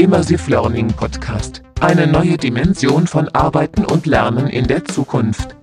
[0.00, 1.60] Immersive Learning Podcast.
[1.78, 5.54] Eine neue Dimension von Arbeiten und Lernen in der Zukunft.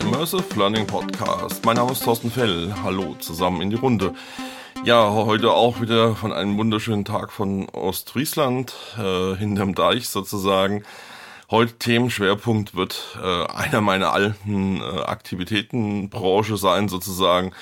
[0.00, 1.64] Immersive Learning Podcast.
[1.64, 2.72] Mein Name ist Thorsten Fell.
[2.84, 4.14] Hallo zusammen in die Runde.
[4.84, 10.84] Ja, heute auch wieder von einem wunderschönen Tag von Ostfriesland, äh, hinterm Deich sozusagen.
[11.50, 17.52] Heute Themenschwerpunkt wird äh, einer meiner alten äh, Aktivitätenbranche sein sozusagen.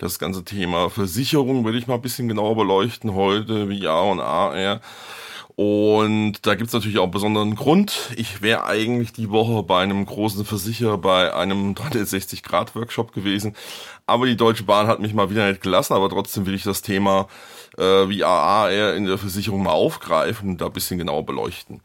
[0.00, 4.18] Das ganze Thema Versicherung will ich mal ein bisschen genauer beleuchten heute, wie A und
[4.18, 4.80] AR.
[5.56, 8.08] Und da gibt's natürlich auch einen besonderen Grund.
[8.16, 13.54] Ich wäre eigentlich die Woche bei einem großen Versicherer bei einem 360-Grad-Workshop gewesen.
[14.06, 15.92] Aber die Deutsche Bahn hat mich mal wieder nicht gelassen.
[15.92, 17.28] Aber trotzdem will ich das Thema
[17.76, 21.82] äh, wie AR in der Versicherung mal aufgreifen und da ein bisschen genauer beleuchten.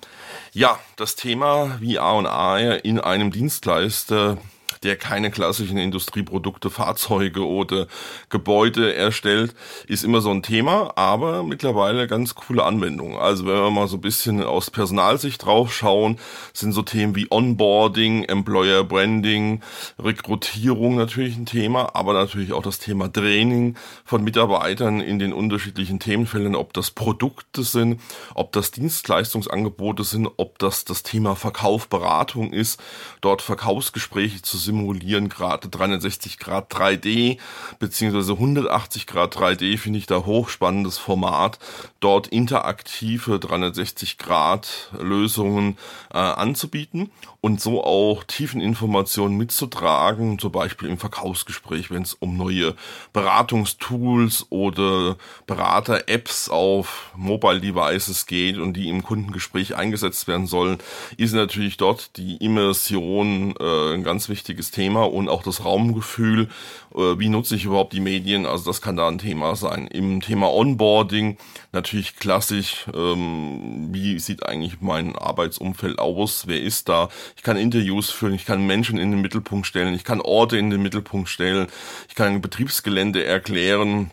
[0.53, 4.37] Ja, das Thema VR und AR in einem Dienstleister
[4.85, 7.87] der keine klassischen Industrieprodukte, Fahrzeuge oder
[8.29, 9.55] Gebäude erstellt,
[9.87, 13.17] ist immer so ein Thema, aber mittlerweile ganz coole Anwendungen.
[13.17, 16.19] Also wenn wir mal so ein bisschen aus Personalsicht drauf schauen,
[16.53, 19.61] sind so Themen wie Onboarding, Employer Branding,
[19.97, 25.99] Rekrutierung natürlich ein Thema, aber natürlich auch das Thema Training von Mitarbeitern in den unterschiedlichen
[25.99, 27.99] Themenfeldern, ob das Produkte sind,
[28.35, 32.79] ob das Dienstleistungsangebote sind, ob das das Thema Verkauf, Beratung ist,
[33.21, 37.37] dort Verkaufsgespräche zu simulieren, gerade 360 Grad 3D
[37.79, 41.59] beziehungsweise 180 Grad 3D finde ich da hochspannendes Format,
[41.99, 45.77] dort interaktive 360 Grad Lösungen
[46.13, 47.09] äh, anzubieten
[47.41, 52.75] und so auch tiefen Informationen mitzutragen, zum Beispiel im Verkaufsgespräch, wenn es um neue
[53.13, 60.79] Beratungstools oder Berater-Apps auf Mobile Devices geht und die im Kundengespräch eingesetzt werden sollen,
[61.17, 66.47] ist natürlich dort die Immersion äh, ein ganz wichtiges wichtiges Thema und auch das Raumgefühl.
[66.95, 68.45] Äh, wie nutze ich überhaupt die Medien?
[68.45, 69.87] Also das kann da ein Thema sein.
[69.87, 71.37] Im Thema Onboarding
[71.73, 72.85] natürlich klassisch.
[72.93, 76.45] Ähm, wie sieht eigentlich mein Arbeitsumfeld aus?
[76.47, 77.09] Wer ist da?
[77.35, 78.33] Ich kann Interviews führen.
[78.33, 79.93] Ich kann Menschen in den Mittelpunkt stellen.
[79.93, 81.67] Ich kann Orte in den Mittelpunkt stellen.
[82.07, 84.11] Ich kann Betriebsgelände erklären.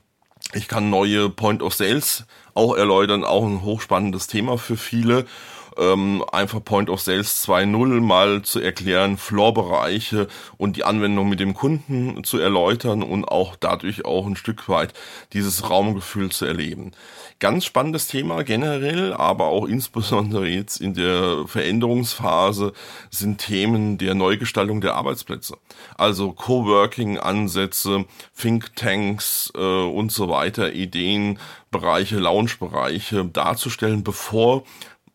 [0.54, 2.24] Ich kann neue Point of Sales
[2.54, 3.24] auch erläutern.
[3.24, 5.24] Auch ein hochspannendes Thema für viele
[5.77, 11.55] ähm, einfach Point of Sales 2.0 mal zu erklären, Floor-Bereiche und die Anwendung mit dem
[11.55, 14.94] Kunden zu erläutern und auch dadurch auch ein Stück weit
[15.33, 16.93] dieses Raumgefühl zu erleben.
[17.38, 22.72] Ganz spannendes Thema generell, aber auch insbesondere jetzt in der Veränderungsphase
[23.10, 25.56] sind Themen der Neugestaltung der Arbeitsplätze.
[25.97, 28.04] Also Coworking-Ansätze,
[28.41, 31.41] Thinktanks äh, und so weiter, Ideen,
[31.72, 34.62] Bereiche, Lounge-Bereiche darzustellen, bevor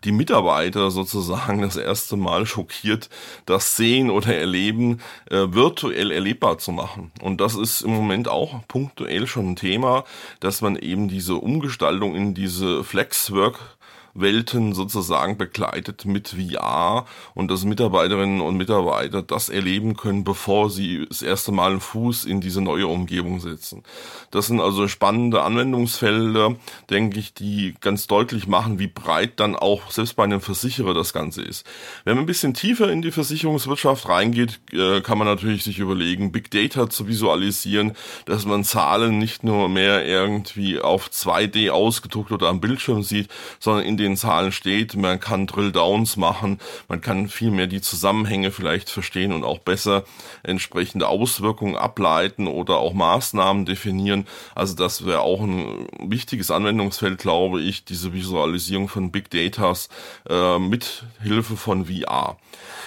[0.04, 3.10] die Mitarbeiter sozusagen das erste Mal schockiert,
[3.46, 5.00] das Sehen oder Erleben
[5.30, 7.12] äh, virtuell erlebbar zu machen.
[7.22, 10.04] Und das ist im Moment auch punktuell schon ein Thema,
[10.40, 13.77] dass man eben diese Umgestaltung in diese Flexwork
[14.20, 21.06] Welten sozusagen begleitet mit VR und dass Mitarbeiterinnen und Mitarbeiter das erleben können, bevor sie
[21.08, 23.84] das erste Mal einen Fuß in diese neue Umgebung setzen.
[24.32, 26.56] Das sind also spannende Anwendungsfelder,
[26.90, 31.14] denke ich, die ganz deutlich machen, wie breit dann auch selbst bei einem Versicherer das
[31.14, 31.66] Ganze ist.
[32.04, 36.32] Wenn man ein bisschen tiefer in die Versicherungswirtschaft reingeht, äh, kann man natürlich sich überlegen,
[36.32, 37.94] Big Data zu visualisieren,
[38.26, 43.30] dass man Zahlen nicht nur mehr irgendwie auf 2D ausgedruckt oder am Bildschirm sieht,
[43.60, 44.96] sondern in den den Zahlen steht.
[44.96, 50.04] Man kann Drill-Downs machen, man kann viel mehr die Zusammenhänge vielleicht verstehen und auch besser
[50.44, 54.28] entsprechende Auswirkungen ableiten oder auch Maßnahmen definieren.
[54.56, 59.90] Also das wäre auch ein wichtiges Anwendungsfeld, glaube ich, diese Visualisierung von Big Datas
[60.30, 62.38] äh, mit Hilfe von VR.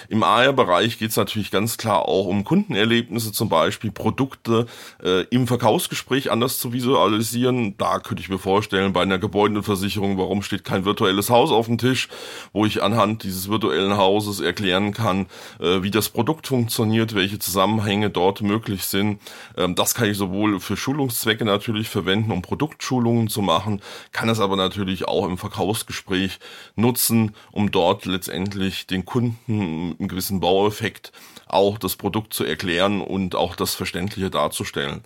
[0.09, 4.65] Im AR-Bereich geht es natürlich ganz klar auch um Kundenerlebnisse, zum Beispiel Produkte
[5.01, 7.77] äh, im Verkaufsgespräch anders zu visualisieren.
[7.77, 11.77] Da könnte ich mir vorstellen, bei einer Gebäudeversicherung, warum steht kein virtuelles Haus auf dem
[11.77, 12.07] Tisch,
[12.53, 15.27] wo ich anhand dieses virtuellen Hauses erklären kann,
[15.59, 19.19] äh, wie das Produkt funktioniert, welche Zusammenhänge dort möglich sind.
[19.57, 23.81] Ähm, das kann ich sowohl für Schulungszwecke natürlich verwenden, um Produktschulungen zu machen,
[24.11, 26.39] kann es aber natürlich auch im Verkaufsgespräch
[26.75, 31.11] nutzen, um dort letztendlich den Kunden einem gewissen Baueffekt
[31.51, 35.01] auch das Produkt zu erklären und auch das Verständliche darzustellen.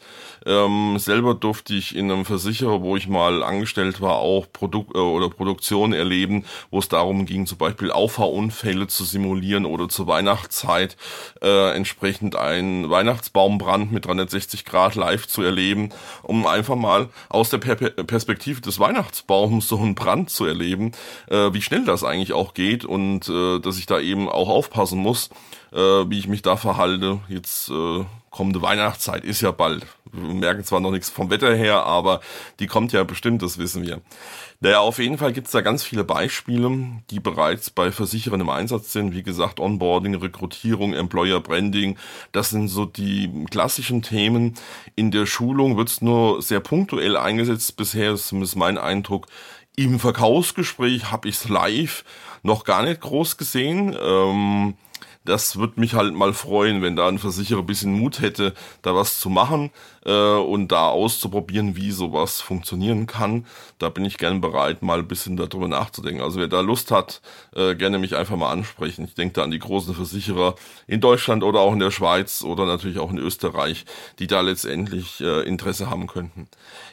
[0.45, 4.99] Ähm, selber durfte ich in einem Versicherer, wo ich mal angestellt war, auch Produkt äh,
[4.99, 10.07] oder Produktion Simulationen erleben, wo es darum ging, zum Beispiel Auffahrunfälle zu simulieren oder zur
[10.07, 10.97] Weihnachtszeit
[11.41, 15.89] äh, entsprechend einen Weihnachtsbaumbrand mit 360 Grad live zu erleben,
[16.23, 20.91] um einfach mal aus der per Perspektive des Weihnachtsbaums so einen Brand zu erleben,
[21.29, 24.99] äh, wie schnell das eigentlich auch geht und äh, dass ich da eben auch aufpassen
[24.99, 25.29] muss,
[25.75, 27.19] äh, wie ich mich da verhalte.
[27.27, 29.85] Jetzt äh, kommende Weihnachtszeit ist ja bald.
[30.11, 32.21] Wir merken zwar noch nichts vom Wetter her, aber
[32.59, 34.01] die kommt ja bestimmt, das wissen wir.
[34.61, 36.71] Naja, auf jeden Fall gibt's da ganz viele Beispiele,
[37.09, 39.13] die bereits bei Versicherern im Einsatz sind.
[39.13, 41.97] Wie gesagt, Onboarding, Rekrutierung, Employer Branding,
[42.31, 44.55] das sind so die klassischen Themen.
[44.95, 47.75] In der Schulung wird's nur sehr punktuell eingesetzt.
[47.75, 49.27] Bisher ist zumindest mein Eindruck.
[49.75, 52.05] Im Verkaufsgespräch habe ich's live
[52.43, 53.95] noch gar nicht groß gesehen.
[54.01, 54.75] Ähm,
[55.25, 58.95] das würde mich halt mal freuen, wenn da ein Versicherer ein bisschen Mut hätte, da
[58.95, 59.71] was zu machen
[60.05, 63.45] äh, und da auszuprobieren, wie sowas funktionieren kann.
[63.79, 66.21] Da bin ich gern bereit, mal ein bisschen darüber nachzudenken.
[66.21, 67.21] Also wer da Lust hat,
[67.55, 69.05] äh, gerne mich einfach mal ansprechen.
[69.05, 70.55] Ich denke da an die großen Versicherer
[70.87, 73.85] in Deutschland oder auch in der Schweiz oder natürlich auch in Österreich,
[74.19, 76.47] die da letztendlich äh, Interesse haben könnten.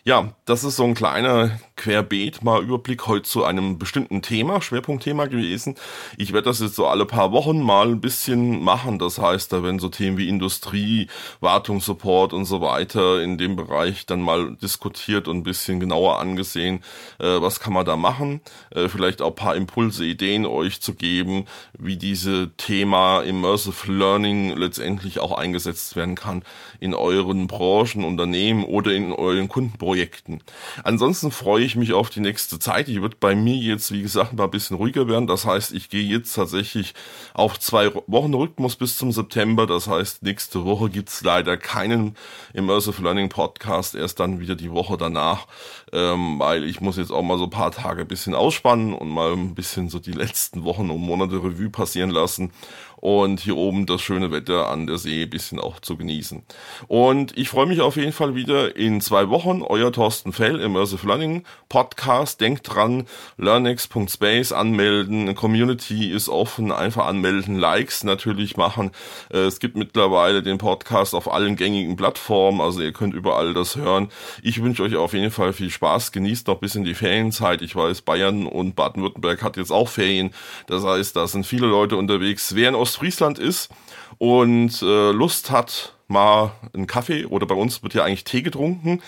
[0.05, 1.51] Ja, das ist so ein kleiner
[1.83, 5.75] Querbeet mal Überblick heute zu einem bestimmten Thema, Schwerpunktthema gewesen.
[6.17, 9.01] Ich werde das jetzt so alle paar Wochen mal ein bisschen machen.
[9.01, 11.09] Das heißt, da werden so Themen wie Industrie,
[11.41, 16.85] Wartungssupport und so weiter in dem Bereich dann mal diskutiert und ein bisschen genauer angesehen,
[17.19, 18.43] äh, was kann man da machen.
[18.71, 21.47] Äh, vielleicht auch paar Impulse, Ideen euch zu geben,
[21.77, 26.45] wie diese Thema Immersive Learning letztendlich auch eingesetzt werden kann
[26.79, 30.45] in euren Branchen, Unternehmen oder in euren Kundenprojekten.
[30.85, 32.89] Ansonsten freue ich ich mich auf die nächste Zeit.
[32.89, 35.27] Ich wird bei mir jetzt, wie gesagt, mal ein bisschen ruhiger werden.
[35.27, 36.95] Das heißt, ich gehe jetzt tatsächlich
[37.33, 39.67] auf zwei Wochen Rhythmus bis zum September.
[39.67, 42.17] Das heißt, nächste Woche gibt's leider keinen
[42.53, 43.95] Immersive Learning Podcast.
[43.95, 45.47] Erst dann wieder die Woche danach,
[45.93, 49.09] ähm, weil ich muss jetzt auch mal so ein paar Tage ein bisschen ausspannen und
[49.09, 52.53] mal ein bisschen so die letzten Wochen und Monate Revue passieren lassen
[53.03, 56.45] und hier oben das schöne Wetter an der See bisschen auch zu genießen.
[56.87, 59.63] Und ich freue mich auf jeden Fall wieder in zwei Wochen.
[59.63, 62.41] Euer Thorsten Fell, Immersive Learning Podcast.
[62.41, 63.09] Denkt dran,
[63.39, 65.35] learnex.space anmelden.
[65.35, 68.93] Community ist offen, einfach anmelden, Likes natürlich machen.
[69.33, 73.75] Äh, es gibt mittlerweile den Podcast auf allen gängigen Plattformen, also ihr könnt überall das
[73.75, 74.11] hören.
[74.45, 76.13] Ich wünsche euch auf jeden Fall viel Spaß.
[76.13, 77.63] Genießt noch bis in die Ferienzeit.
[77.63, 80.31] Ich weiß, Bayern und Baden-Württemberg hat jetzt auch Ferien.
[80.69, 82.55] Das heißt, da sind viele Leute unterwegs.
[82.55, 83.71] Wer in Ostfriesland ist
[84.19, 89.01] und äh, Lust hat, mal einen Kaffee oder bei uns wird ja eigentlich Tee getrunken,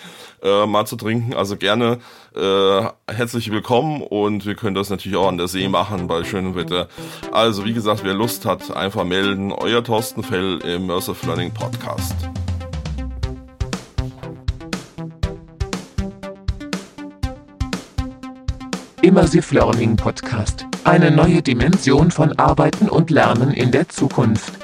[0.42, 1.34] äh, mal zu trinken.
[1.34, 1.98] Also gerne
[2.34, 6.54] äh, herzlich willkommen und wir können das natürlich auch an der See machen bei schönem
[6.54, 6.88] Wetter.
[7.30, 9.52] Also wie gesagt, wer Lust hat, einfach melden.
[9.52, 12.16] Euer Thorsten Fell im Immersive Learning Podcast.
[19.02, 20.64] Immersive Learning Podcast.
[20.84, 24.63] Eine neue Dimension von Arbeiten und Lernen in der Zukunft.